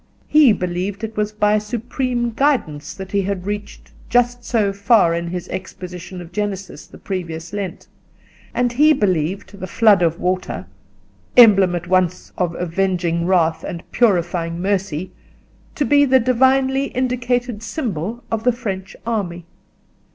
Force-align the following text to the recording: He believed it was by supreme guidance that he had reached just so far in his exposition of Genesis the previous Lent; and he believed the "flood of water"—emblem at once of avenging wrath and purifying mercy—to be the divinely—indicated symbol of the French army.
He 0.27 0.51
believed 0.51 1.03
it 1.03 1.15
was 1.15 1.31
by 1.31 1.59
supreme 1.59 2.31
guidance 2.31 2.95
that 2.95 3.11
he 3.11 3.21
had 3.21 3.45
reached 3.45 3.91
just 4.09 4.43
so 4.43 4.73
far 4.73 5.13
in 5.13 5.27
his 5.27 5.47
exposition 5.49 6.21
of 6.21 6.31
Genesis 6.31 6.87
the 6.87 6.97
previous 6.97 7.53
Lent; 7.53 7.85
and 8.51 8.73
he 8.73 8.93
believed 8.93 9.59
the 9.59 9.67
"flood 9.67 10.01
of 10.01 10.19
water"—emblem 10.19 11.75
at 11.75 11.85
once 11.85 12.31
of 12.35 12.55
avenging 12.55 13.27
wrath 13.27 13.63
and 13.63 13.83
purifying 13.91 14.59
mercy—to 14.59 15.85
be 15.85 16.03
the 16.05 16.19
divinely—indicated 16.19 17.61
symbol 17.61 18.23
of 18.31 18.43
the 18.43 18.51
French 18.51 18.95
army. 19.05 19.45